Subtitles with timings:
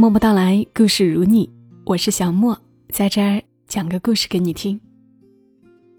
[0.00, 1.50] 默默到来，故事如你，
[1.84, 2.56] 我是小莫，
[2.88, 4.80] 在这儿讲个故事给你听。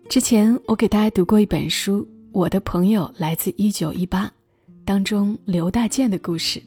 [0.07, 1.99] 之前我给大家读过一本书
[2.31, 4.25] 《我的朋友来自一九一八》，
[4.85, 6.63] 当中刘大健的故事。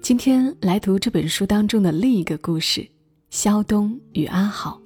[0.00, 2.84] 今天来读这本书当中的另一个故事：
[3.30, 4.82] 肖东与阿好。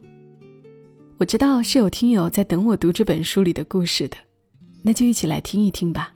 [1.17, 4.19] 我知道是有听友在等我读这本书里的故事的，
[4.83, 6.13] 那就一起来听一听吧。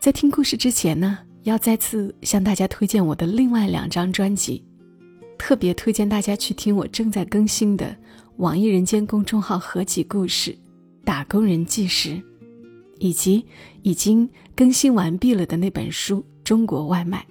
[0.00, 1.18] 在听故事之前呢？
[1.44, 4.64] 要再次向大家推荐我的另外两张专辑，
[5.38, 7.94] 特别推荐大家去听我正在更新的
[8.36, 10.50] 网易人间公众号合集故事
[11.04, 12.10] 《打工人纪实》，
[12.98, 13.44] 以及
[13.82, 17.24] 已经更新完毕了的那本书《中国外卖》。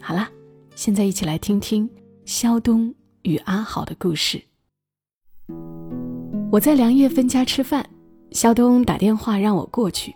[0.00, 0.26] 好了，
[0.74, 1.88] 现在一起来听听
[2.24, 4.42] 肖东与阿好的故事。
[6.50, 7.86] 我在梁叶芬家吃饭，
[8.30, 10.14] 肖东打电话让我过去。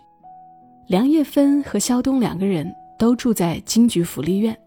[0.87, 2.73] 梁叶芬和肖东两个人。
[2.97, 4.57] 都住在金菊福利院，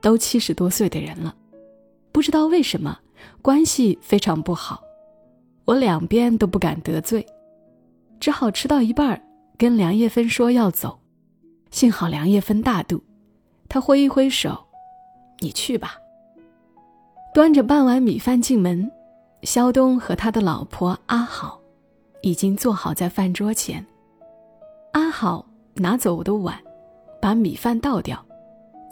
[0.00, 1.34] 都七十多岁的人了，
[2.12, 2.98] 不知道为什么
[3.42, 4.82] 关系非常不好，
[5.64, 7.26] 我两边都不敢得罪，
[8.20, 9.20] 只好吃到一半
[9.58, 10.98] 跟梁叶芬说要走，
[11.70, 13.02] 幸好梁叶芬大度，
[13.68, 14.58] 他挥一挥手，
[15.40, 15.96] 你去吧。
[17.34, 18.90] 端着半碗米饭进门，
[19.42, 21.60] 肖东和他的老婆阿好
[22.22, 23.84] 已经坐好在饭桌前，
[24.92, 26.56] 阿好拿走我的碗。
[27.24, 28.22] 把米饭倒掉，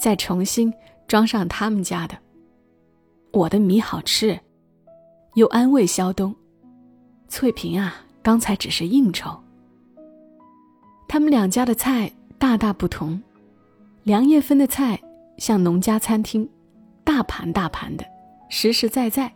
[0.01, 0.73] 再重新
[1.07, 2.17] 装上他们家的。
[3.31, 4.41] 我的米好吃，
[5.35, 6.35] 又安慰肖东
[7.29, 9.39] ：“翠萍啊，刚才只是应酬。”
[11.07, 13.23] 他们两家的菜大大不同，
[14.03, 14.99] 梁叶芬的菜
[15.37, 16.49] 像农家餐厅，
[17.05, 18.05] 大盘大盘的，
[18.49, 19.29] 实实在在；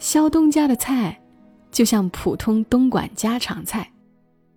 [0.00, 1.16] 肖东家的菜
[1.70, 3.88] 就像普通东莞家常菜，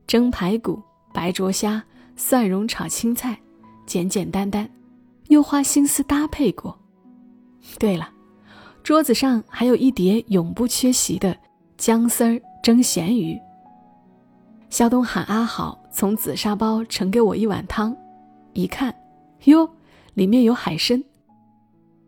[0.07, 0.81] 蒸排骨、
[1.13, 1.83] 白灼虾。
[2.15, 3.37] 蒜蓉炒青菜，
[3.85, 4.69] 简简单单，
[5.27, 6.77] 又花心思搭配过。
[7.77, 8.09] 对了，
[8.83, 11.37] 桌子上还有一碟永不缺席的
[11.77, 13.37] 姜丝儿蒸咸鱼。
[14.69, 17.95] 肖东喊阿好从紫砂包盛给我一碗汤，
[18.53, 18.95] 一看，
[19.43, 19.69] 哟，
[20.13, 21.03] 里面有海参。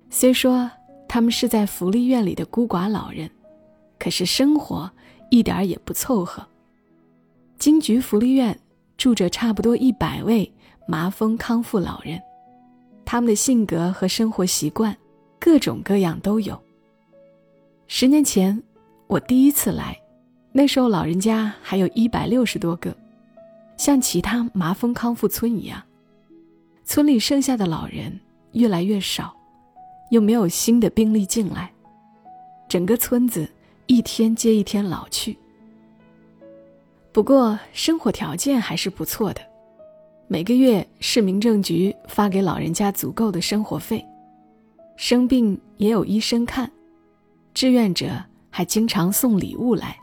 [0.09, 0.71] 虽说
[1.07, 3.29] 他们是在福利院里的孤寡老人，
[3.99, 4.89] 可是生活
[5.29, 6.47] 一点也不凑合。
[7.57, 8.57] 金桔福利院。
[8.97, 10.51] 住着差不多一百位
[10.87, 12.19] 麻风康复老人，
[13.05, 14.95] 他们的性格和生活习惯
[15.39, 16.59] 各种各样都有。
[17.87, 18.61] 十年前
[19.05, 19.97] 我第一次来，
[20.51, 22.95] 那时候老人家还有一百六十多个，
[23.77, 25.81] 像其他麻风康复村一样，
[26.83, 28.19] 村里剩下的老人
[28.53, 29.33] 越来越少，
[30.09, 31.71] 又没有新的病例进来，
[32.67, 33.47] 整个村子
[33.85, 35.37] 一天接一天老去。
[37.11, 39.41] 不过生活条件还是不错的，
[40.27, 44.05] 每个月市民政局发给老人家足够的生活费，
[44.97, 46.71] 生病也有医生看，
[47.55, 49.97] 志愿者还经常送礼物来，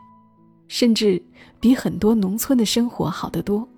[0.66, 1.22] 甚至
[1.60, 3.68] 比很多农村的生活好得多。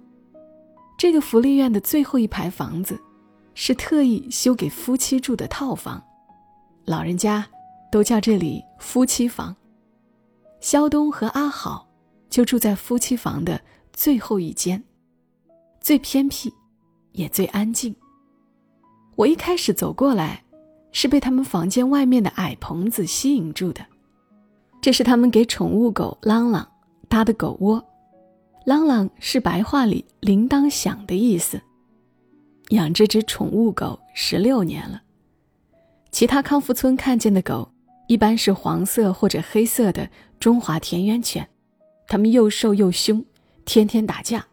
[0.97, 2.99] 这个福利院的最后一排房子，
[3.53, 6.03] 是特意修给夫妻住的套房，
[6.87, 7.47] 老人家
[7.93, 9.55] 都叫这里夫妻房。
[10.61, 11.86] 肖东和阿好。
[12.37, 13.59] 就住在夫妻房的
[13.95, 14.85] 最后一间，
[15.81, 16.53] 最偏僻，
[17.13, 17.97] 也最安静。
[19.15, 20.45] 我一开始走过来，
[20.93, 23.87] 是被他们房间外面的矮棚子吸引住的。
[24.83, 26.71] 这是他们给宠物狗朗朗
[27.09, 27.83] 搭的狗窝，
[28.67, 31.59] 朗朗是白话里“铃铛响”的意思。
[32.69, 35.01] 养这只宠物狗十六年了，
[36.11, 37.73] 其他康复村看见的狗
[38.09, 41.49] 一般是黄色或者黑色的中华田园犬。
[42.07, 43.25] 它们又瘦又凶，
[43.65, 44.47] 天天打架。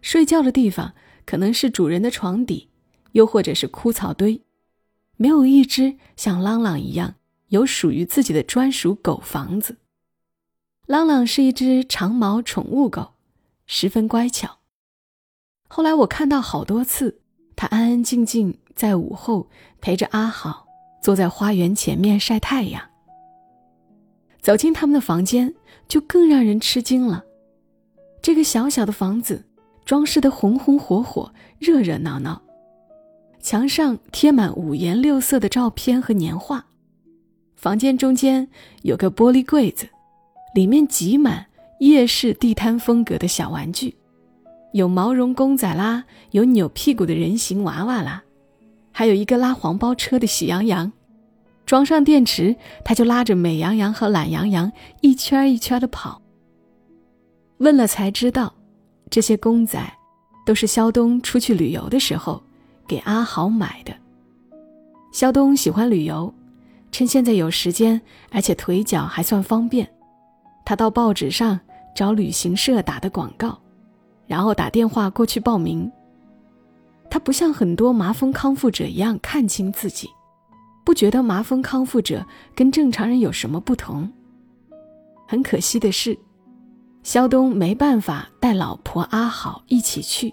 [0.00, 0.94] 睡觉的地方
[1.24, 2.68] 可能是主人的床底，
[3.12, 4.42] 又或者是枯草堆。
[5.16, 7.14] 没有一只像朗朗一样
[7.48, 9.78] 有属于自己的专属狗房子。
[10.86, 13.12] 朗朗是一只长毛宠物狗，
[13.66, 14.58] 十分乖巧。
[15.68, 17.20] 后来我看到好多次，
[17.54, 19.48] 它安安静静在午后
[19.80, 20.66] 陪着阿好
[21.00, 22.91] 坐在花园前面晒太阳。
[24.42, 25.54] 走进他们的房间。
[25.88, 27.22] 就更让人吃惊了。
[28.22, 29.44] 这个小小的房子
[29.84, 32.40] 装饰的红红火火、热热闹闹，
[33.40, 36.64] 墙上贴满五颜六色的照片和年画。
[37.56, 38.48] 房间中间
[38.80, 39.86] 有个玻璃柜子，
[40.54, 41.44] 里面挤满
[41.80, 43.94] 夜市地摊风格的小玩具，
[44.72, 48.22] 有毛绒公仔啦，有扭屁股的人形娃娃啦，
[48.92, 50.90] 还有一个拉黄包车的喜羊羊。
[51.72, 52.54] 装上电池，
[52.84, 54.70] 他就拉着美羊羊和懒羊羊
[55.00, 56.20] 一圈一圈的跑。
[57.56, 58.52] 问了才知道，
[59.08, 59.80] 这些公仔
[60.44, 62.42] 都是肖东出去旅游的时候
[62.86, 63.94] 给阿豪买的。
[65.14, 66.30] 肖东喜欢旅游，
[66.90, 67.98] 趁现在有时间，
[68.30, 69.90] 而且腿脚还算方便，
[70.66, 71.58] 他到报纸上
[71.96, 73.58] 找旅行社打的广告，
[74.26, 75.90] 然后打电话过去报名。
[77.08, 80.10] 他不像很多麻风康复者一样看清自己，
[80.84, 82.24] 不觉得麻风康复者
[82.54, 84.10] 跟正常人有什么不同。
[85.26, 86.18] 很可惜的是，
[87.02, 90.32] 肖东没办法带老婆阿好一起去。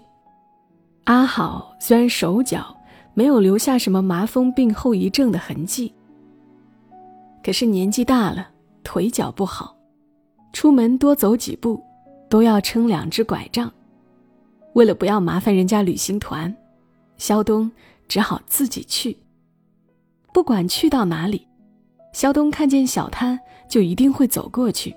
[1.04, 2.76] 阿好虽然手脚
[3.14, 5.92] 没有留下什么麻风病后遗症的痕迹，
[7.42, 8.48] 可是年纪大了，
[8.84, 9.76] 腿脚不好，
[10.52, 11.82] 出门多走几步
[12.28, 13.72] 都要撑两只拐杖。
[14.74, 16.54] 为了不要麻烦人家旅行团。
[17.16, 17.70] 肖东
[18.08, 19.14] 只好自己去。
[20.32, 21.46] 不管去到哪里，
[22.12, 23.38] 肖东看见小摊
[23.68, 24.94] 就一定会走过去，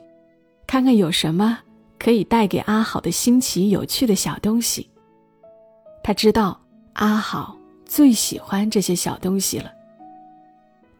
[0.67, 1.59] 看看有什么
[1.97, 4.89] 可以带给阿好的新奇有趣的小东西。
[6.03, 6.59] 他知道
[6.93, 9.71] 阿好最喜欢这些小东西了。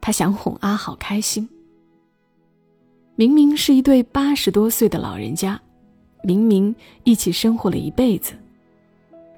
[0.02, 1.48] 他想哄阿好开心。
[3.16, 5.62] 明明是一对八十多岁的老人家，
[6.24, 8.34] 明明一起生活了一辈子，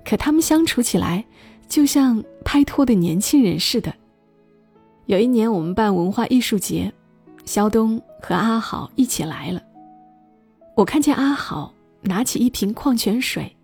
[0.05, 1.25] 可他们相处起来。
[1.67, 3.91] 就像拍拖的年轻人似的。
[5.07, 6.91] 有一年我们办文化艺术节，
[7.45, 9.61] 肖东和阿好一起来了。
[10.75, 13.55] 我看见阿好拿起一瓶矿泉水，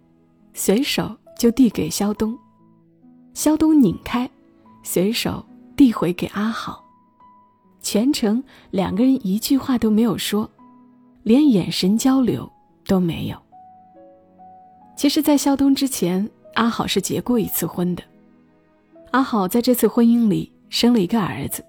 [0.53, 2.38] 随手就递给肖东，
[3.33, 4.29] 肖东拧开，
[4.83, 5.45] 随手
[5.75, 6.83] 递回给阿好。
[7.81, 10.49] 全程两个人一句话都没有说，
[11.23, 12.49] 连眼神交流
[12.85, 13.38] 都没有。
[14.95, 16.29] 其实，在肖东之前。
[16.55, 18.03] 阿好是结过一次婚的，
[19.11, 21.63] 阿好在这次婚姻里生了一个儿子。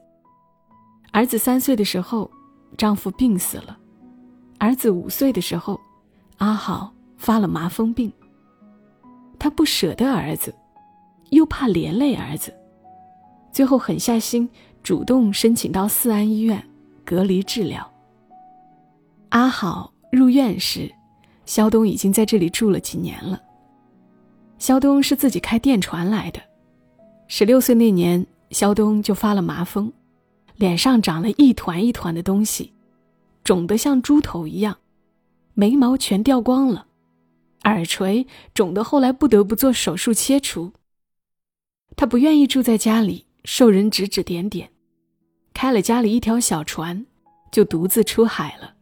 [1.10, 2.30] 儿子三岁的时候，
[2.78, 3.76] 丈夫病死了；
[4.58, 5.78] 儿子五岁的时候，
[6.38, 8.10] 阿好发了麻风病。
[9.38, 10.54] 她不舍得儿子，
[11.30, 12.54] 又怕连累儿子，
[13.50, 14.48] 最后狠下心，
[14.82, 16.64] 主动申请到四安医院
[17.04, 17.86] 隔离治疗。
[19.30, 20.90] 阿好入院时，
[21.44, 23.42] 肖东已经在这里住了几年了。
[24.58, 26.40] 肖东是自己开电船来的。
[27.26, 29.92] 十六岁那年，肖东就发了麻风，
[30.56, 32.72] 脸上长了一团一团的东西，
[33.42, 34.78] 肿得像猪头一样，
[35.54, 36.86] 眉毛全掉光了，
[37.64, 40.72] 耳垂肿得后来不得不做手术切除。
[41.96, 44.70] 他不愿意住在家里，受人指指点点，
[45.52, 47.06] 开了家里一条小船，
[47.50, 48.74] 就独自出海了。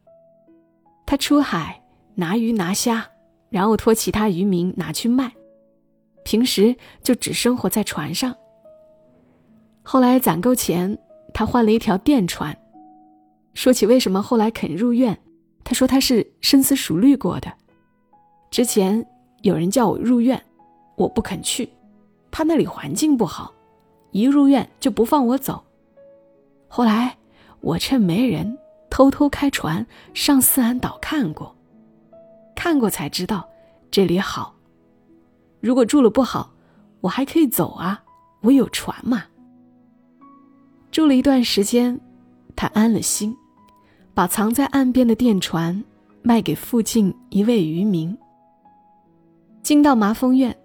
[1.07, 1.83] 他出海
[2.15, 3.09] 拿鱼拿虾，
[3.49, 5.33] 然后托其他渔民拿去卖。
[6.25, 8.37] 平时就只生活在船上。
[9.83, 10.99] 后来攒够钱，
[11.33, 12.57] 他换了一条电船。
[13.55, 15.19] 说起为什么后来肯入院，
[15.65, 17.53] 他说他是深思熟虑过的。
[18.51, 19.05] 之前
[19.43, 20.41] 有人叫我入院，
[20.97, 21.69] 我不肯去，
[22.31, 23.53] 怕那里环境不好，
[24.13, 25.65] 一入院就不放我走。
[26.69, 27.17] 后来
[27.61, 28.57] 我趁没人，
[28.89, 29.85] 偷偷开船
[30.15, 31.57] 上四安岛看过，
[32.55, 33.49] 看过才知道
[33.91, 34.55] 这里好。
[35.61, 36.53] 如果住了不好，
[37.01, 38.05] 我还可以走啊，
[38.43, 39.25] 我有船嘛。
[40.91, 41.99] 住了一段时间，
[42.57, 43.37] 他安了心，
[44.13, 45.85] 把藏在岸边的电船
[46.23, 48.17] 卖给附近一位渔民。
[49.63, 50.57] 进到麻风院，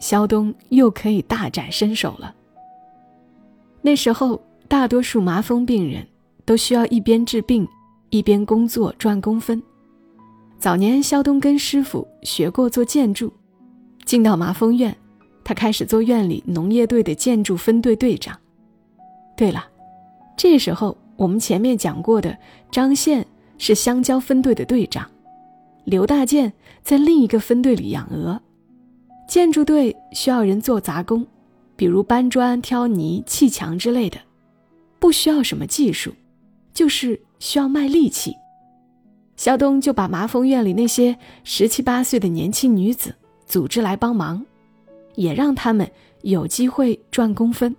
[0.00, 2.34] 肖东又可以大展身手了。
[3.82, 6.06] 那时候，大多数麻风病人
[6.46, 7.68] 都需要一边治病，
[8.08, 9.62] 一边工作赚工分。
[10.58, 13.30] 早年，肖东跟师傅学过做建筑。
[14.06, 14.96] 进到麻风院，
[15.44, 18.38] 他开始做院里农业队的建筑分队队长。
[19.36, 19.66] 对了，
[20.36, 22.36] 这时候我们前面讲过的
[22.70, 23.26] 张宪
[23.58, 25.08] 是香蕉分队的队长，
[25.84, 28.40] 刘大建在另一个分队里养鹅。
[29.28, 31.26] 建筑队需要人做杂工，
[31.76, 34.18] 比如搬砖、挑泥、砌墙之类的，
[34.98, 36.12] 不需要什么技术，
[36.72, 38.34] 就是需要卖力气。
[39.36, 43.14] 肖东就把麻风院里那些十七八岁的年轻女子。
[43.46, 44.44] 组织来帮忙，
[45.16, 45.88] 也让他们
[46.22, 47.76] 有机会赚工分。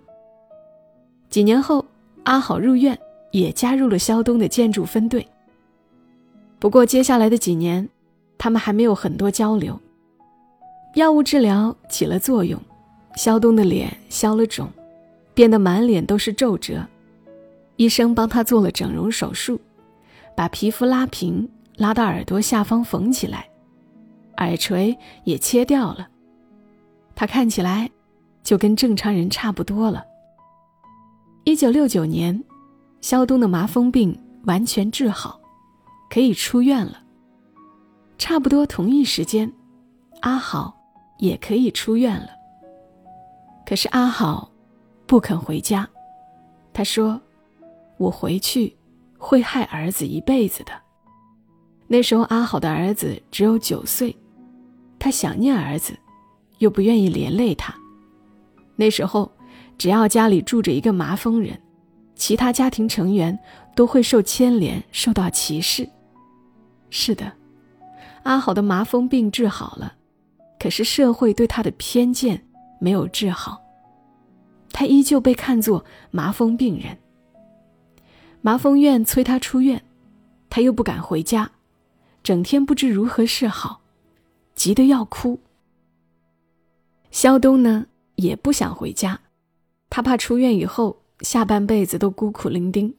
[1.28, 1.84] 几年后，
[2.26, 2.98] 阿好入院，
[3.30, 5.26] 也加入了肖东的建筑分队。
[6.58, 7.88] 不过，接下来的几年，
[8.36, 9.78] 他们还没有很多交流。
[10.96, 12.60] 药物治疗起了作用，
[13.14, 14.68] 肖东的脸消了肿，
[15.34, 16.84] 变得满脸都是皱褶。
[17.76, 19.60] 医生帮他做了整容手术，
[20.34, 23.46] 把皮肤拉平，拉到耳朵下方缝起来。
[24.38, 26.08] 耳垂也切掉了，
[27.14, 27.88] 他看起来
[28.42, 30.04] 就跟正常人差不多了。
[31.48, 32.42] 一九六九年，
[33.00, 35.40] 肖东的麻风病完全治好，
[36.10, 37.00] 可以出院了。
[38.18, 39.50] 差不多同一时间，
[40.22, 40.76] 阿好
[41.18, 42.30] 也可以出院了。
[43.64, 44.50] 可是阿好
[45.06, 45.88] 不肯回家，
[46.72, 47.20] 他说
[47.96, 48.76] ：“我回去
[49.16, 50.72] 会害儿子一辈子的。”
[51.86, 54.14] 那时候阿好的儿子只有九岁，
[54.98, 55.96] 他想念儿子，
[56.58, 57.72] 又不愿意连累他。
[58.74, 59.30] 那时候，
[59.78, 61.60] 只要家里住着一个麻风人，
[62.14, 63.38] 其他家庭成员
[63.74, 65.88] 都会受牵连，受到歧视。
[66.88, 67.32] 是的，
[68.22, 69.94] 阿好的麻风病治好了，
[70.58, 72.46] 可是社会对他的偏见
[72.80, 73.60] 没有治好，
[74.72, 76.96] 他依旧被看作麻风病人。
[78.40, 79.82] 麻风院催他出院，
[80.48, 81.50] 他又不敢回家，
[82.22, 83.82] 整天不知如何是好，
[84.54, 85.40] 急得要哭。
[87.10, 89.20] 肖东呢，也不想回家，
[89.88, 92.94] 他怕出院以后下半辈子都孤苦伶仃。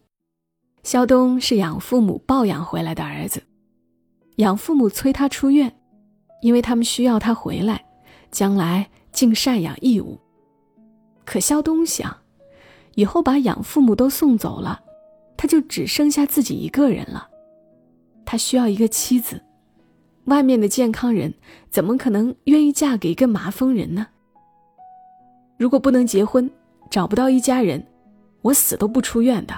[0.84, 3.44] 肖东是养父母抱养回来的儿子。
[4.38, 5.76] 养父母催他出院，
[6.42, 7.84] 因为他们需要他回来，
[8.32, 10.18] 将来尽赡养义务。
[11.26, 12.16] 可肖东想，
[12.96, 14.80] 以后把养父母都送走了，
[15.36, 17.28] 他就只剩下自己一个人了。
[18.24, 19.42] 他需要一个妻子，
[20.26, 21.34] 外面的健康人
[21.70, 24.08] 怎么可能愿意嫁给一个麻风人呢？
[25.58, 26.50] 如果不能结婚，
[26.90, 27.86] 找不到一家人，
[28.42, 29.54] 我死都不出院的。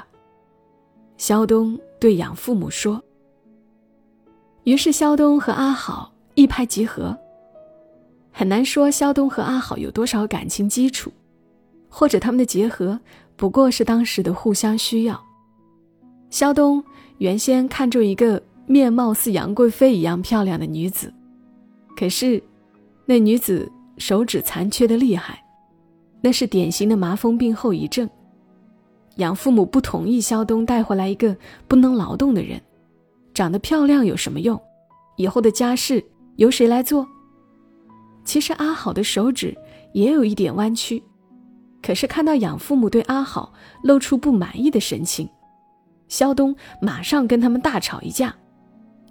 [1.18, 3.02] 肖东对养父母说。
[4.64, 7.18] 于是，肖东和阿好一拍即合。
[8.32, 11.12] 很难说肖东和阿好有多少感情基础，
[11.90, 13.00] 或者他们的结合
[13.36, 15.22] 不过是当时的互相需要。
[16.30, 16.84] 肖东
[17.18, 21.12] 原先看中一个面貌似杨贵妃一样漂亮的女子，
[21.98, 22.42] 可是
[23.06, 25.44] 那女子手指残缺的厉害，
[26.22, 28.10] 那是典型的麻风病后遗症。
[29.16, 31.36] 养父母不同意肖东带回来一个
[31.68, 32.62] 不能劳动的人。
[33.34, 34.60] 长得漂亮有什么用？
[35.18, 36.04] 以后的家事
[36.38, 37.08] 由谁来做？
[38.26, 39.58] 其实阿好的手指
[39.94, 41.02] 也有一点弯曲，
[41.82, 45.28] 可是看到养父母对阿好露出不满意的神情，
[46.08, 48.36] 肖东马上跟他们大吵一架，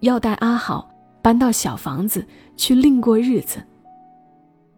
[0.00, 0.88] 要带阿好
[1.22, 2.24] 搬到小房子
[2.56, 3.62] 去另过日子。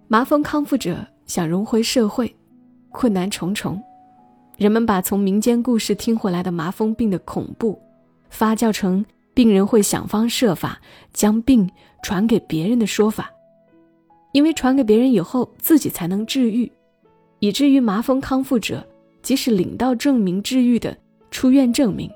[0.09, 2.35] 麻风康复者想融回社会，
[2.91, 3.81] 困难重重。
[4.57, 7.79] 人们把从民间故事听回来的麻风病的恐怖，
[8.31, 9.07] 发酵成。
[9.33, 10.81] 病人会想方设法
[11.13, 11.71] 将病
[12.03, 13.31] 传给别人的说法，
[14.33, 16.71] 因为传给别人以后自己才能治愈，
[17.39, 18.85] 以至于麻风康复者
[19.23, 20.99] 即使领到证明治愈的
[21.31, 22.11] 出院证明，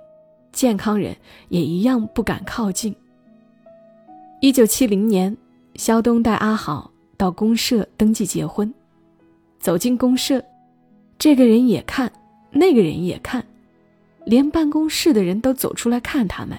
[0.51, 1.17] 健康人
[1.51, 2.93] 也一样不敢靠近。
[4.41, 5.37] 一九七零年，
[5.77, 8.75] 肖东带阿好到公社登记结婚，
[9.65, 10.45] 走进公社，
[11.19, 12.13] 这个人也看，
[12.51, 13.43] 那个人也看，
[14.27, 16.59] 连办公室的人都走出来看他们。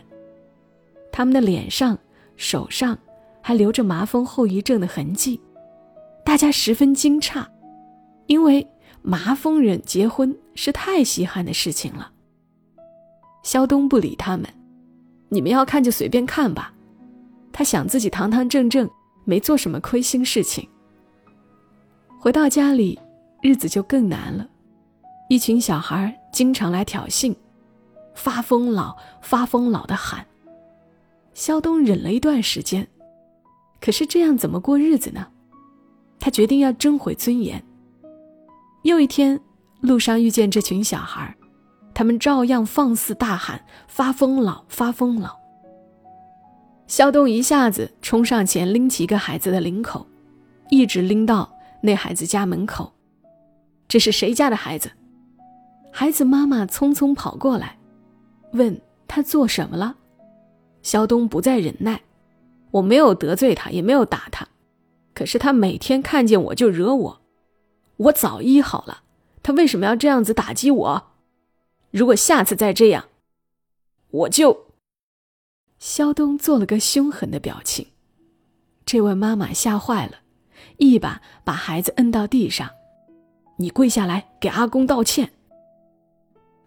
[1.11, 1.95] 他们的脸上、
[2.35, 2.97] 手上
[3.43, 5.39] 还留着麻风后遗症的痕迹，
[6.23, 7.45] 大家十分惊诧，
[8.25, 8.67] 因为
[9.03, 12.11] 麻风人结婚是太稀罕的事情了。
[13.43, 14.49] 肖东不理他们，
[15.29, 16.73] 你们要看就随便看吧。
[17.53, 18.89] 他想自己堂堂正正，
[19.25, 20.67] 没做什么亏心事情。
[22.25, 22.99] 回到家里，
[23.43, 24.49] 日子就更难了，
[25.29, 27.35] 一群小孩经常来挑衅，
[28.15, 30.25] 发疯老发疯老的喊。
[31.35, 32.87] 肖东忍了一段时间，
[33.79, 35.27] 可是这样怎么过日子呢？
[36.19, 37.63] 他决定要争回尊严。
[38.81, 39.39] 又一天，
[39.81, 41.31] 路上遇见这群小孩，
[41.93, 45.29] 他们照样放肆大喊：“发疯老，发疯老！”
[46.89, 50.07] 肖东一下子冲上前，拎起一个孩子的领口，
[50.71, 51.54] 一直拎到
[51.85, 52.93] 那孩子家门口。
[53.87, 54.91] 这是谁家的孩子？
[55.91, 57.79] 孩子妈妈匆匆跑过来，
[58.51, 59.95] 问他做什么了。
[60.81, 62.01] 肖东不再忍耐，
[62.71, 64.47] 我没有得罪他，也没有打他，
[65.13, 67.21] 可是他每天看见我就惹我，
[67.97, 69.03] 我早医好了，
[69.41, 71.11] 他为什么要这样子打击我？
[71.91, 73.05] 如果下次再这样，
[74.09, 74.65] 我就……
[75.79, 77.87] 肖东做了个凶狠的表情，
[78.85, 80.19] 这位妈妈吓坏了，
[80.77, 82.69] 一把把孩子摁到地上，
[83.57, 85.31] 你跪下来给阿公道歉。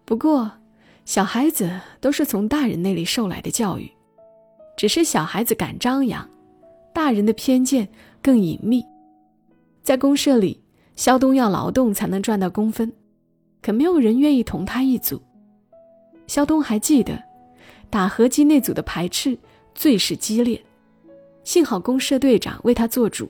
[0.05, 0.51] 不过，
[1.05, 3.91] 小孩子都是从大人那里受来的教育。
[4.77, 6.29] 只是小孩子敢张扬，
[6.93, 7.89] 大人的偏见
[8.21, 8.85] 更隐秘。
[9.83, 10.63] 在公社里，
[10.95, 12.93] 肖东要劳动才能赚到工分，
[13.61, 15.21] 可没有人愿意同他一组。
[16.27, 17.21] 肖东还记得，
[17.89, 19.37] 打合击那组的排斥
[19.75, 20.63] 最是激烈。
[21.43, 23.29] 幸好公社队长为他做主。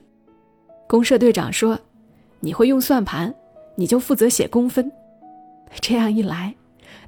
[0.90, 1.78] 公社队长说
[2.40, 3.32] ：“你会用算盘，
[3.76, 4.90] 你就负责写工分。”
[5.80, 6.56] 这样一来，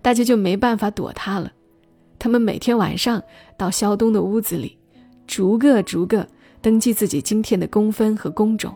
[0.00, 1.50] 大家就没办法躲他了。
[2.16, 3.20] 他们每天晚上
[3.56, 4.78] 到肖东的屋子里，
[5.26, 6.28] 逐个逐个
[6.60, 8.72] 登记自己今天的工分和工种，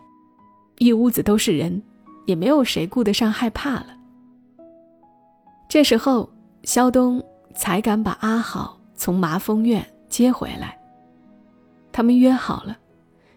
[0.79, 1.81] 一屋子都是人，
[2.25, 3.87] 也没有谁顾得上害怕了。
[5.69, 6.29] 这时候，
[6.65, 7.23] 肖东
[7.55, 10.77] 才敢把阿好从麻风院接回来。
[11.93, 12.77] 他们约好了，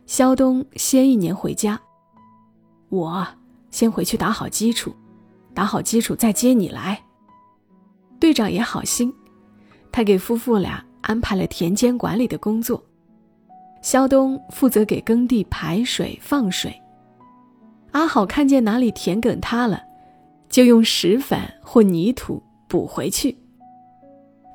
[0.09, 1.79] 肖东先一年回家，
[2.89, 3.27] 我
[3.69, 4.91] 先回去打好基础，
[5.53, 6.99] 打好基础再接你来。
[8.19, 9.13] 队长也好心，
[9.91, 12.83] 他给夫妇俩安排了田间管理的工作，
[13.83, 16.73] 肖东负责给耕地排水放水，
[17.91, 19.79] 阿好看见哪里田埂塌了。
[20.49, 23.37] 就用石粉或泥土补回去。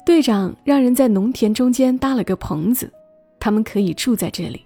[0.05, 2.93] 队长让人在农田中间搭了个棚子，
[3.39, 4.64] 他们可以住在这里，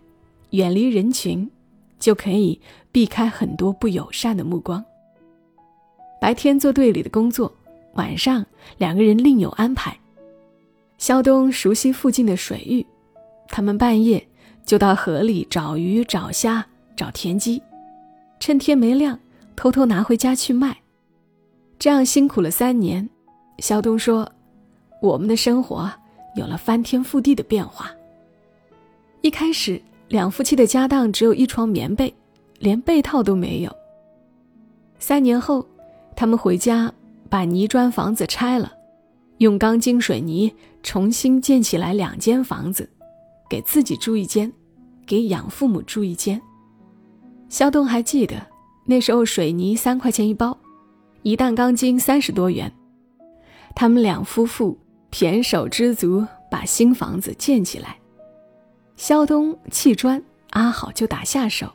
[0.50, 1.50] 远离人群，
[1.98, 4.84] 就可以避开很多不友善的目光。
[6.20, 7.52] 白天做队里的工作，
[7.94, 8.44] 晚上
[8.76, 9.96] 两个人另有安排。
[10.98, 12.84] 肖东熟悉附近的水域，
[13.48, 14.26] 他们半夜
[14.64, 17.62] 就到河里找鱼、找虾、找田鸡，
[18.40, 19.18] 趁天没亮
[19.54, 20.76] 偷偷拿回家去卖。
[21.78, 23.08] 这样辛苦了三年，
[23.58, 24.28] 肖东说
[25.00, 25.88] ：“我们的生活
[26.34, 27.92] 有了翻天覆地的变化。
[29.20, 32.12] 一开始，两夫妻的家当只有一床棉被，
[32.58, 33.74] 连被套都没有。
[34.98, 35.66] 三年后，
[36.16, 36.92] 他们回家
[37.28, 38.72] 把泥砖房子拆了，
[39.38, 42.88] 用钢筋水泥重新建起来两间房子，
[43.48, 44.52] 给自己住一间，
[45.06, 46.40] 给养父母住一间。
[47.48, 48.34] 肖东还记得
[48.86, 50.56] 那时候，水泥三块钱一包。”
[51.22, 52.72] 一担钢筋三十多元，
[53.74, 54.78] 他们两夫妇
[55.10, 57.98] 胼手知足，把新房子建起来。
[58.98, 61.72] 肖东砌砖，阿好就打下手。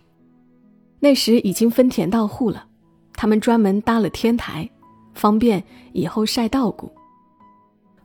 [0.99, 2.65] 那时已经分田到户了，
[3.13, 4.69] 他们专门搭了天台，
[5.13, 5.63] 方便
[5.93, 6.91] 以后晒稻谷。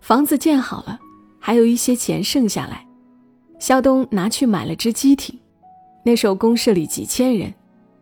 [0.01, 1.01] 房子建好了，
[1.41, 2.87] 还有一些钱剩下来，
[3.59, 5.37] 肖东拿去买了只机艇。
[6.05, 7.53] 那时候公社里几千人，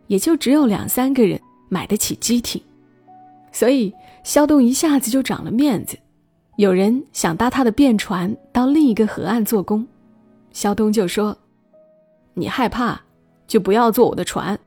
[0.05, 2.61] 也就只有两三个人买得起机艇。
[3.51, 3.91] 所以，
[4.23, 5.97] 肖东一下子就长了面子。
[6.57, 9.85] 有人想搭他的便船到另一个河岸做工，
[10.57, 11.37] 肖东就说
[12.33, 13.01] ：“你害怕，
[13.45, 14.59] 就不要坐我的船。”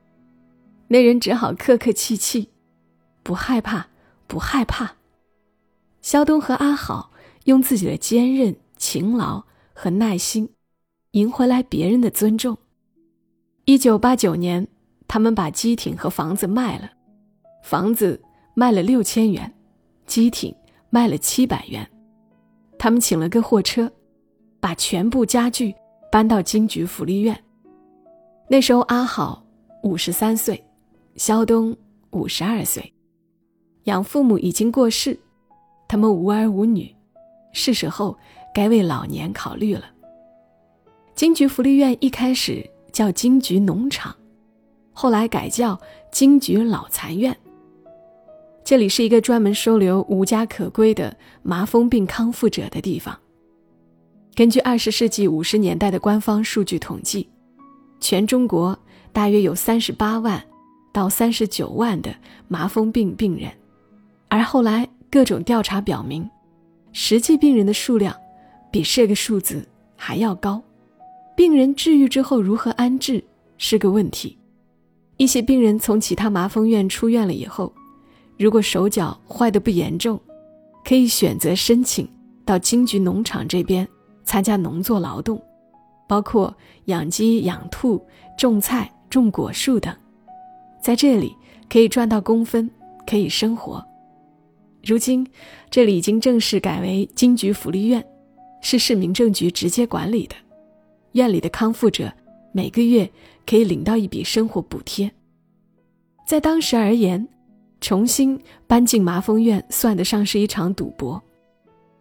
[0.87, 2.47] 那人只好客客气气
[3.23, 3.87] ：“不害怕，
[4.25, 4.95] 不害怕。”
[6.01, 7.11] 肖东和阿好
[7.43, 10.53] 用自己的坚韧、勤劳和耐心，
[11.11, 12.57] 赢回来别人的尊重。
[13.65, 14.65] 一九八九年，
[15.09, 16.89] 他们把机艇和房子卖了，
[17.65, 18.21] 房子。
[18.53, 19.53] 卖了六千元，
[20.05, 20.53] 机艇
[20.89, 21.89] 卖了七百元，
[22.77, 23.89] 他们请了个货车，
[24.59, 25.73] 把全部家具
[26.11, 27.41] 搬到金菊福利院。
[28.49, 29.41] 那时候阿好
[29.81, 30.61] 五十三岁，
[31.15, 31.75] 肖东
[32.11, 32.93] 五十二岁，
[33.85, 35.17] 养父母已经过世，
[35.87, 36.93] 他们无儿无女，
[37.53, 38.17] 是时候
[38.53, 39.85] 该为老年考虑了。
[41.15, 44.13] 金菊福利院一开始叫金菊农场，
[44.91, 45.79] 后来改叫
[46.11, 47.35] 金菊老残院。
[48.65, 53.17] 这里是一个专门收留无家可归的麻风病康复者的地方。
[54.33, 57.27] 根据二十世纪五十年代的官方数据统计，
[57.99, 58.77] 全中国
[59.11, 60.41] 大约有三十八万
[60.93, 62.15] 到三十九万的
[62.47, 63.51] 麻风病病人，
[64.29, 66.27] 而后来各种调查表明，
[66.93, 68.15] 实际病人的数量
[68.71, 69.67] 比这个数字
[69.97, 70.61] 还要高。
[71.35, 73.23] 病人治愈之后如何安置
[73.57, 74.37] 是个问题。
[75.17, 77.71] 一些病人从其他麻风院出院了以后。
[78.39, 80.19] 如果手脚坏的不严重，
[80.83, 82.09] 可以选择申请
[82.43, 83.87] 到京局农场这边
[84.23, 85.41] 参加农作劳动，
[86.07, 86.55] 包括
[86.85, 88.03] 养鸡、养兔、
[88.37, 89.95] 种菜、种果树等，
[90.81, 91.35] 在这里
[91.69, 92.69] 可以赚到工分，
[93.05, 93.85] 可以生活。
[94.83, 95.27] 如今，
[95.69, 98.05] 这里已经正式改为京局福利院，
[98.61, 100.35] 是市民政局直接管理的。
[101.13, 102.11] 院里的康复者
[102.51, 103.09] 每个月
[103.45, 105.11] 可以领到一笔生活补贴，
[106.25, 107.27] 在当时而言。
[107.83, 111.19] 重新搬进麻风院算得上是一场赌博，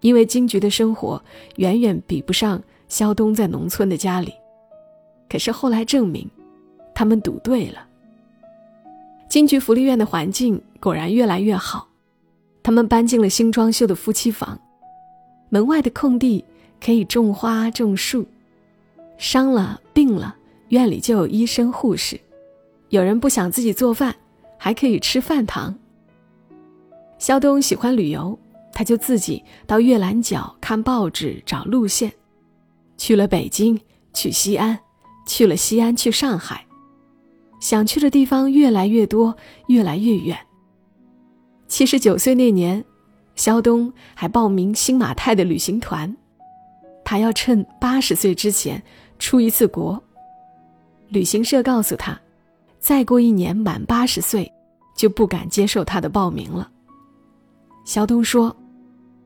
[0.01, 1.23] 因为金菊的生活
[1.57, 4.33] 远远比不上肖东在农村的家里。
[5.29, 6.29] 可是后来证明，
[6.95, 7.87] 他们赌对了。
[9.29, 11.89] 金菊福利院的环境果然越来越好，
[12.63, 14.59] 他们搬进了新装修的夫妻房，
[15.49, 16.45] 门外的空地
[16.85, 18.27] 可以种花种树，
[19.19, 20.35] 伤了病了，
[20.69, 22.21] 院里就有医生护士，
[22.89, 24.15] 有人不想自己做饭。
[24.63, 25.75] 还可以吃饭堂。
[27.17, 28.39] 肖东喜欢旅游，
[28.81, 32.11] 他就自己到月兰角看报纸找路线，
[32.97, 33.79] 去了北京，
[34.15, 34.79] 去西安，
[35.27, 36.65] 去了西安，去上海，
[37.61, 39.37] 想去的地方越来越多，
[39.69, 40.35] 越来越远。
[41.69, 42.83] 七十九岁那年，
[43.35, 46.17] 肖东还报名新马泰的旅行团，
[47.05, 48.83] 他要趁八十岁之前
[49.19, 50.03] 出一次国。
[51.11, 52.19] 旅行社告诉他。
[52.79, 54.51] 再过一年满八十岁，
[54.97, 56.71] 就不敢接受他的报名了。
[57.85, 58.57] 肖东说：“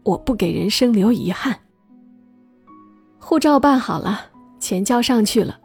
[0.05, 1.59] 我不给人生留遗憾。”
[3.19, 4.27] 护照办好了，
[4.61, 5.59] 钱交上去了。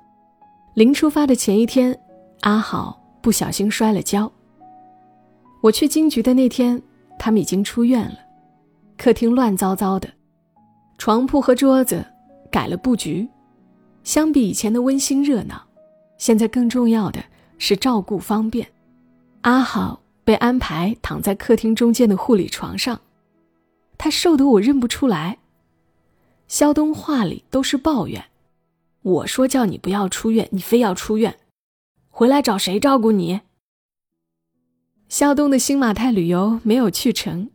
[0.76, 2.00] 临出发的前一天，
[2.42, 4.32] 阿好不小心摔了跤。
[5.62, 6.82] 我去金局的那天，
[7.18, 8.16] 他们已经出院了。
[8.98, 10.10] 客厅乱糟糟的，
[10.98, 12.06] 床铺和桌子
[12.50, 13.28] 改了布局。
[14.06, 15.62] 相比以前的温馨热闹，
[16.18, 17.22] 现在更重要的
[17.58, 18.66] 是照顾方便。
[19.42, 23.00] 阿好被安排躺在客厅中间的护理床上，
[24.00, 25.38] 他瘦得我认不出来。
[26.48, 28.26] 肖东话里都是抱怨。
[29.02, 31.38] 我说叫你不要出院，你非要出院，
[32.10, 33.42] 回来找谁照顾你？
[35.08, 37.50] 肖东的新马泰旅游没有去成，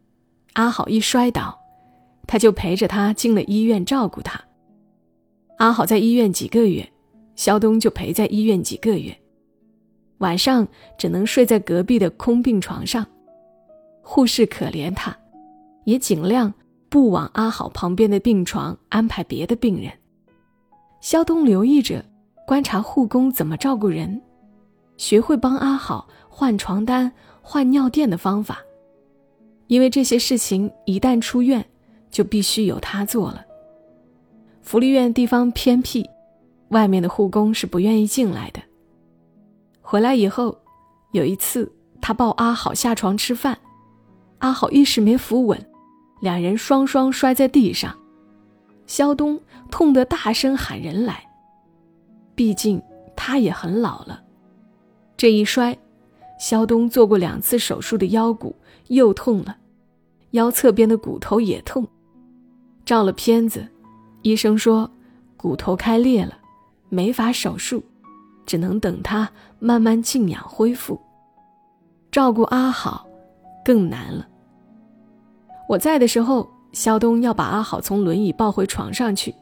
[0.54, 1.61] 阿好一摔倒，
[2.26, 4.40] 他就陪着他进了医院照顾他。
[5.59, 6.92] 阿好在医院几个月，
[7.37, 9.16] 肖东就陪在医院几个月，
[10.18, 10.66] 晚上
[10.98, 13.07] 只能睡在隔壁的空病床上。
[14.02, 15.16] 护士可怜他，
[15.85, 16.53] 也尽量
[16.88, 19.92] 不往阿好旁边的病床安排别的病人。
[21.01, 22.05] 肖东留意着，
[22.47, 24.20] 观察护工怎么照顾人，
[24.97, 28.59] 学会帮阿好换床单、换尿垫的方法。
[29.66, 31.64] 因为这些事情一旦出院，
[32.11, 33.44] 就必须由他做了。
[34.62, 36.09] 福利院地方偏僻，
[36.68, 38.61] 外面的护工是不愿意进来的。
[39.83, 40.59] 回来以后，
[41.12, 41.70] 有一次
[42.01, 43.59] 他抱阿好下床吃饭，
[44.38, 45.66] 阿好一时没扶稳，
[46.24, 47.94] 两人双双摔在地上。
[48.87, 49.38] 肖东
[49.70, 51.22] 痛得大声喊人来。
[52.34, 52.82] 毕竟
[53.14, 54.22] 他也很老了，
[55.16, 55.76] 这一摔，
[56.40, 58.56] 肖东做过两次手术的腰骨
[58.88, 59.56] 又痛了，
[60.30, 61.87] 腰侧边的骨头也痛。
[62.84, 63.68] 照了片子，
[64.22, 64.90] 医生说
[65.37, 66.38] 骨头开裂了，
[66.88, 67.84] 没法手术，
[68.46, 70.98] 只能等他慢慢静养恢复。
[72.10, 73.06] 照顾阿好
[73.64, 74.26] 更难了。
[75.68, 76.48] 我在的时候。
[76.74, 79.33] 肖东要把阿好从轮椅抱回床上去，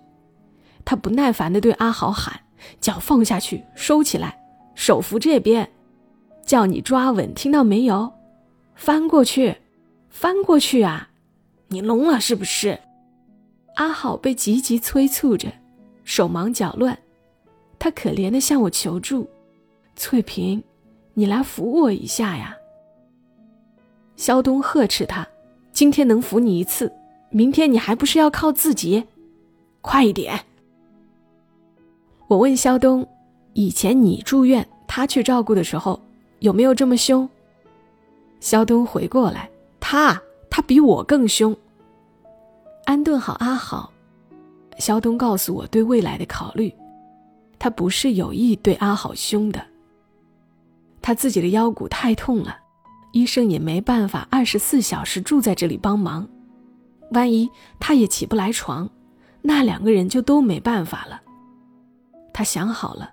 [0.84, 2.38] 他不耐烦地对阿好喊
[2.78, 4.38] ：“脚放下去，收起来，
[4.74, 5.66] 手扶这边，
[6.44, 8.12] 叫你抓稳，听到没有？
[8.74, 9.56] 翻过去，
[10.10, 11.08] 翻过去啊！
[11.68, 12.78] 你聋了是不是？”
[13.76, 15.50] 阿好被急急催促着，
[16.04, 16.98] 手忙脚乱，
[17.78, 19.26] 他可怜地向我求助
[19.96, 20.62] ：“翠萍，
[21.14, 22.54] 你来扶我一下呀！”
[24.16, 25.26] 肖东呵斥他
[25.72, 26.92] ：“今天能扶你一次。”
[27.34, 29.04] 明天你还不是要靠自己？
[29.80, 30.38] 快一点！
[32.28, 33.08] 我问肖东
[33.54, 35.98] ：“以前你住院，他去照顾的时候，
[36.40, 37.26] 有没有这么凶？”
[38.38, 39.48] 肖东回过来
[39.80, 41.56] ：“他，他比我更凶。”
[42.84, 43.90] 安顿好阿好，
[44.78, 46.70] 肖东告诉我对未来的考虑：
[47.58, 49.64] 他不是有意对阿好凶的。
[51.00, 52.58] 他自己的腰骨太痛了，
[53.12, 56.26] 医生也没办法二十四小时住在这里帮忙。
[57.12, 57.48] 万一
[57.78, 58.88] 他也起不来床，
[59.42, 61.20] 那两个人就都没办法了。
[62.32, 63.10] 他想好了，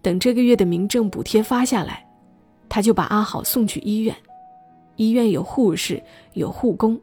[0.00, 2.06] 等这个月的民政补贴发下来，
[2.68, 4.16] 他就把阿好送去医院。
[4.96, 6.02] 医院有护士，
[6.32, 6.98] 有护工，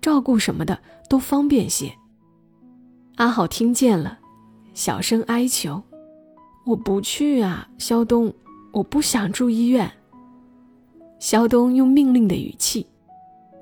[0.00, 1.92] 照顾什么的都方便些。
[3.16, 4.18] 阿好听见了，
[4.72, 5.82] 小声哀求
[6.64, 8.32] ：“我不去啊，肖东，
[8.72, 9.90] 我不想住医院。”
[11.18, 12.86] 肖东用命令的语气：“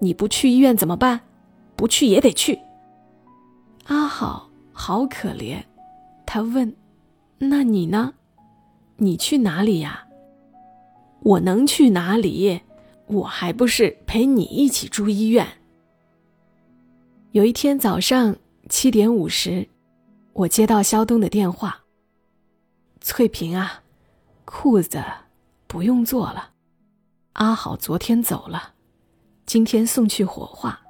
[0.01, 1.21] 你不去医院怎么办？”
[1.77, 2.61] 不去也得去。
[3.87, 5.65] 阿好好可怜，
[6.25, 6.75] 他问
[7.39, 8.15] ：“那你呢？
[8.99, 10.07] 你去哪里呀？”
[11.25, 12.61] 我能去哪里？
[13.07, 15.47] 我还不是陪你一起住医院。
[17.33, 18.37] 有一天早上
[18.69, 19.69] 七点五十，
[20.33, 21.83] 我接到肖东的电话
[23.01, 23.83] ：“翠萍啊，
[24.45, 25.03] 裤子
[25.67, 26.52] 不用做了，
[27.35, 28.75] 阿好昨天走了，
[29.47, 30.81] 今天送去火化。”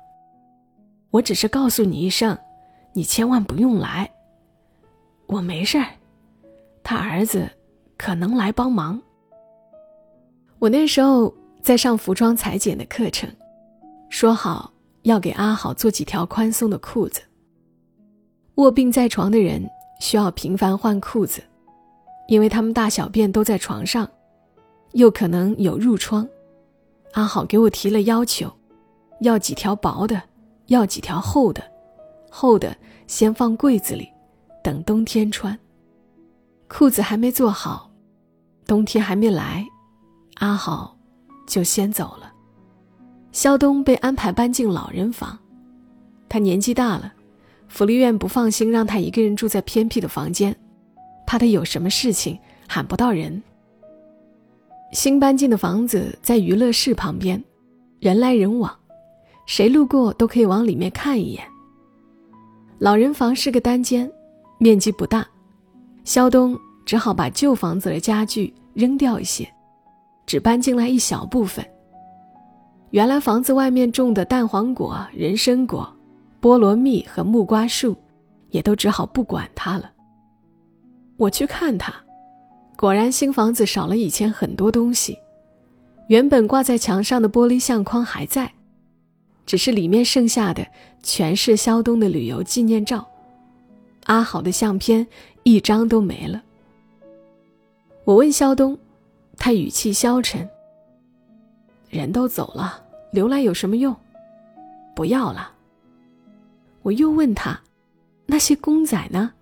[1.11, 2.37] 我只是告诉你一声，
[2.94, 4.11] 你千万不用来。
[5.26, 5.87] 我没事儿，
[6.83, 7.48] 他儿子
[7.98, 9.00] 可能来帮忙。
[10.59, 13.31] 我那时候在上服装裁剪的课程，
[14.09, 17.20] 说好要给阿好做几条宽松的裤子。
[18.55, 19.62] 卧病在床的人
[20.00, 21.42] 需要频繁换裤子，
[22.28, 24.09] 因为他们大小便都在床上，
[24.92, 26.28] 又可能有褥疮。
[27.12, 28.52] 阿好给我提了要求，
[29.20, 30.22] 要几条薄的。
[30.68, 31.62] 要几条厚的，
[32.31, 32.74] 厚的
[33.07, 34.09] 先放柜子里，
[34.62, 35.59] 等冬天穿。
[36.68, 37.90] 裤子还没做好，
[38.64, 39.66] 冬天还没来，
[40.37, 40.96] 阿好
[41.46, 42.33] 就先走了。
[43.33, 45.38] 肖东被安排搬进老人房，
[46.26, 47.12] 他年纪大了，
[47.68, 50.57] 福利院不放心让他一个人住在偏僻的房间，
[51.26, 53.42] 怕他有什么事情喊不到人。
[54.92, 57.42] 新搬进的房子在娱乐室旁边，
[57.98, 58.70] 人来人往。
[59.46, 61.42] 谁路过都可以往里面看一眼。
[62.78, 64.11] 老人房是个单间，
[64.59, 65.26] 面积不大，
[66.05, 69.48] 肖东只好把旧房子的家具扔掉一些，
[70.26, 71.66] 只搬进来一小部分。
[72.90, 75.90] 原来房子外面种的蛋黄果、人参果、
[76.40, 77.96] 菠萝蜜和木瓜树，
[78.50, 79.90] 也都只好不管它了。
[81.16, 81.94] 我去看它，
[82.76, 85.18] 果然新房子少了以前很多东西。
[86.08, 88.52] 原本挂在墙上的玻璃相框还在，
[89.46, 90.66] 只是里面剩下的
[91.02, 93.06] 全是肖东的旅游纪念照，
[94.04, 95.06] 阿好的相片
[95.44, 96.42] 一张都没了。
[98.04, 98.76] 我问肖东，
[99.37, 100.46] 他语气消沉。
[101.88, 102.82] 人都走了，
[103.12, 103.94] 留来有什么用？
[104.94, 105.52] 不要了。
[106.82, 107.58] 我又问他，
[108.26, 109.32] 那些公仔呢？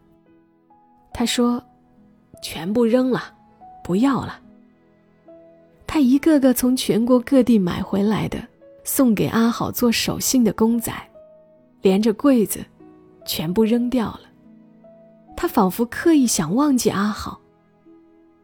[1.12, 1.60] 他说，
[2.42, 3.34] 全部扔了，
[3.82, 4.40] 不要了。
[5.86, 8.42] 他一个个从全国各地买回来的，
[8.84, 10.92] 送给阿好做手信的公仔，
[11.82, 12.64] 连着柜子，
[13.24, 14.20] 全部扔掉了。
[15.36, 17.40] 他仿佛刻意想忘记阿好。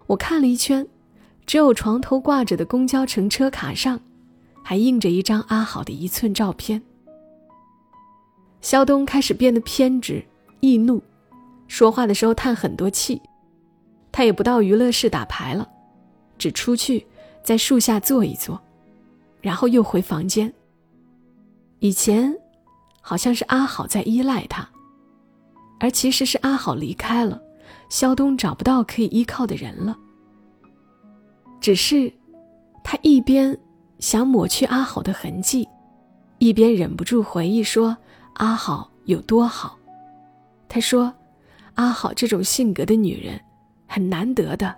[0.07, 0.87] 我看了一圈。
[1.47, 4.01] 只有床头挂着的公交乘车卡上，
[4.65, 6.83] 还印着一张阿好的一寸照片。
[8.61, 10.21] 肖东开始变得偏执、
[10.59, 11.01] 易怒，
[11.69, 13.23] 说话的时候叹很多气。
[14.17, 15.69] 他也不到娱乐室打牌了，
[16.39, 17.07] 只出去
[17.43, 18.59] 在树下坐一坐，
[19.43, 20.51] 然后又回房间。
[21.81, 22.35] 以前，
[23.03, 24.67] 好像是阿好在依赖他，
[25.79, 27.39] 而其实是阿好离开了，
[27.91, 29.95] 肖东找不到可以依靠的人了。
[31.61, 32.11] 只是，
[32.83, 33.55] 他一边
[33.99, 35.69] 想抹去阿好的痕迹，
[36.39, 37.95] 一边忍不住回忆说
[38.37, 39.79] ：“阿好有多好。”
[40.71, 41.13] 他说
[41.77, 43.39] ：“阿好这种性格的女人，
[43.87, 44.75] 很难得的。”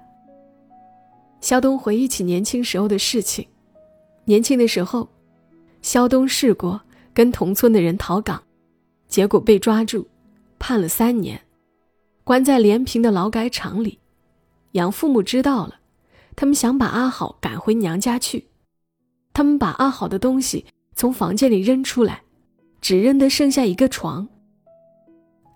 [1.40, 3.46] 肖东回忆起年轻时候的事情，
[4.24, 5.08] 年轻的时候，
[5.82, 6.80] 肖东试过
[7.14, 8.42] 跟同村的人逃港，
[9.06, 10.06] 结果被抓住，
[10.58, 11.40] 判了三年，
[12.24, 14.00] 关在连平的劳改场里，
[14.72, 15.76] 养父母知道了。
[16.34, 18.48] 他们想把阿好赶回娘家去，
[19.32, 22.22] 他们把阿好的东西从房间里扔出来，
[22.80, 24.28] 只扔得剩下一个床。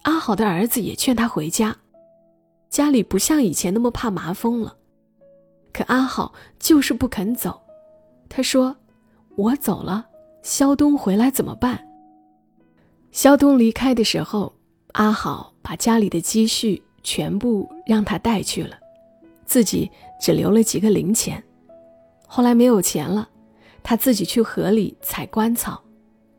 [0.03, 1.77] 阿好的儿子也劝他回家，
[2.73, 4.75] 家里不像以前那么怕麻风了，
[5.75, 7.61] 可阿好就是不肯走。
[8.31, 8.75] 他说
[9.37, 10.07] ：“我走了，
[10.41, 11.87] 肖东回来怎么办？”
[13.13, 14.55] 肖东离开的时候，
[14.93, 18.75] 阿好把家里的积蓄全部让他带去了。
[19.45, 21.45] 自己只留了几个零钱，
[22.27, 23.29] 后来没有钱了，
[23.83, 25.83] 他自己去河里采棺草，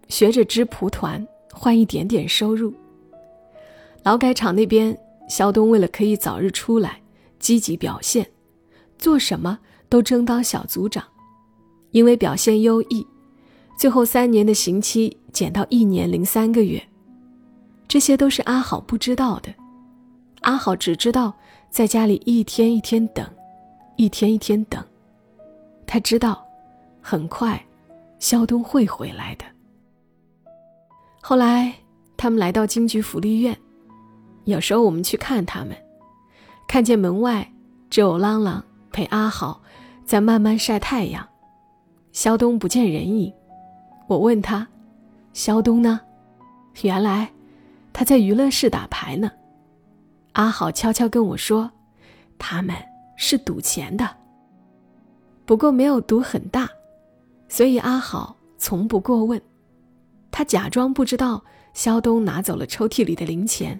[0.07, 2.73] 学着织蒲团，换一点点收入。
[4.01, 7.01] 劳改场那边，肖东为了可以早日出来，
[7.39, 8.29] 积极表现，
[8.97, 9.59] 做什么
[9.89, 11.03] 都争当小组长，
[11.91, 13.05] 因为表现优异，
[13.77, 16.81] 最后三年的刑期减到一年零三个月。
[17.87, 19.53] 这些都是阿好不知道的，
[20.41, 21.33] 阿好只知道。
[21.69, 23.27] 在家里一天一天等，
[23.95, 24.85] 一天一天等。
[25.87, 26.45] 他知道，
[27.01, 27.59] 很快，
[28.19, 29.45] 肖东会回来的。
[31.19, 31.73] 后来，
[32.15, 33.57] 他们来到京局福利院，
[34.45, 35.75] 有时候我们去看他们，
[36.67, 37.51] 看见门外
[37.89, 39.61] 只有朗朗陪阿好
[40.03, 41.27] 在慢慢晒太阳，
[42.11, 43.33] 肖东不见人影。
[44.07, 44.67] 我问他
[45.33, 46.01] ：“肖东呢？”
[46.81, 47.31] 原来，
[47.93, 49.31] 他在娱乐室打牌呢。
[50.33, 51.71] 阿好悄悄跟我说
[52.37, 52.75] ：“他们
[53.15, 54.09] 是赌钱的，
[55.45, 56.67] 不过没有赌很大，
[57.47, 59.41] 所以阿好从不过问。
[60.31, 63.79] 他假装不知道肖东拿走了抽屉里的零钱，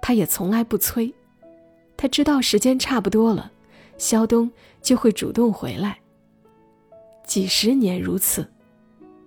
[0.00, 1.12] 他也从来不催。
[1.96, 3.50] 他知道时间差不多了，
[3.96, 5.98] 肖东就会主动回来。
[7.24, 8.48] 几十年如此，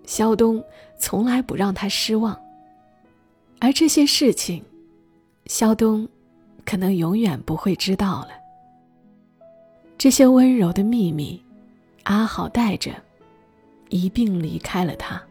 [0.05, 0.63] 肖东
[0.97, 2.39] 从来不让他失望。
[3.59, 4.63] 而这些事情，
[5.45, 6.07] 肖东。”
[6.63, 8.29] 可能永远不会知道了。
[9.97, 11.43] 这些温柔的秘密，
[12.03, 12.91] 阿好带着，
[13.89, 15.21] 一并离开了他。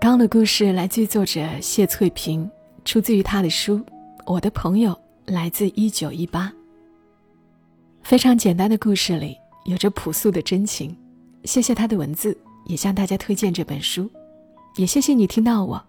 [0.00, 2.48] 刚的故事来自于作者谢翠萍，
[2.84, 3.78] 出自于他的书
[4.26, 6.46] 《我的朋友来自一九一八》。
[8.04, 10.96] 非常简单的故事里有着朴素的真情。
[11.42, 14.08] 谢谢他的文字，也向大家推荐这本书。
[14.76, 15.84] 也谢谢你听到我，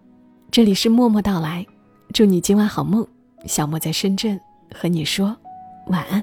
[0.50, 1.64] 这里是默默到来。
[2.12, 3.06] 祝你今晚好梦，
[3.46, 4.38] 小莫在深圳
[4.74, 5.36] 和你说
[5.86, 6.22] 晚安。